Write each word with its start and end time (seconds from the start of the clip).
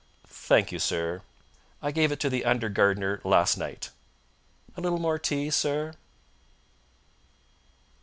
"Thank 0.25 0.71
you, 0.71 0.79
sir. 0.79 1.21
I 1.79 1.91
gave 1.91 2.11
it 2.11 2.19
to 2.21 2.29
the 2.31 2.43
under 2.43 2.69
gardener 2.69 3.21
last 3.23 3.55
night. 3.55 3.91
A 4.75 4.81
little 4.81 4.97
more 4.97 5.19
tea, 5.19 5.51
sir?" 5.51 5.93